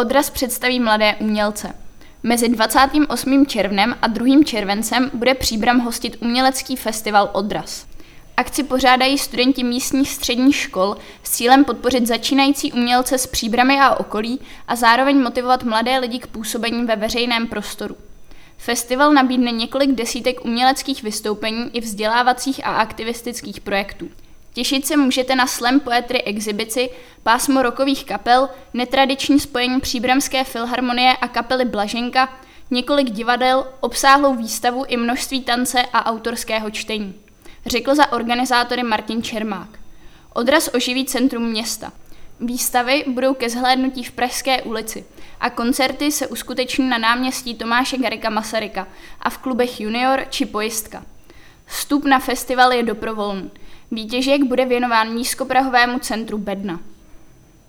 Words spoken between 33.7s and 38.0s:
obsáhlou výstavu i množství tance a autorského čtení. Řekl